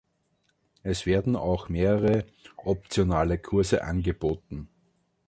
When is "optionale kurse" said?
2.57-3.83